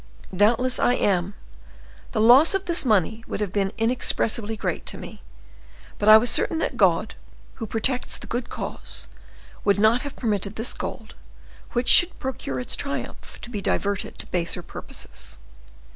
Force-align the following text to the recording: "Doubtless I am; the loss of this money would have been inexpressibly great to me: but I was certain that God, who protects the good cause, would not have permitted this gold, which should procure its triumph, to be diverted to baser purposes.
"Doubtless 0.35 0.79
I 0.79 0.93
am; 0.95 1.35
the 2.11 2.19
loss 2.19 2.55
of 2.55 2.65
this 2.65 2.85
money 2.85 3.23
would 3.27 3.39
have 3.39 3.53
been 3.53 3.71
inexpressibly 3.77 4.57
great 4.57 4.83
to 4.87 4.97
me: 4.97 5.21
but 5.99 6.09
I 6.09 6.17
was 6.17 6.31
certain 6.31 6.57
that 6.57 6.75
God, 6.75 7.13
who 7.61 7.67
protects 7.67 8.17
the 8.17 8.25
good 8.25 8.49
cause, 8.49 9.07
would 9.63 9.77
not 9.77 10.01
have 10.01 10.15
permitted 10.15 10.55
this 10.55 10.73
gold, 10.73 11.13
which 11.73 11.87
should 11.87 12.17
procure 12.17 12.59
its 12.59 12.75
triumph, 12.75 13.37
to 13.41 13.51
be 13.51 13.61
diverted 13.61 14.17
to 14.17 14.25
baser 14.25 14.63
purposes. 14.63 15.37